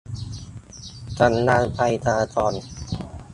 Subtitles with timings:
[1.19, 2.53] สัญญาณไฟจราจร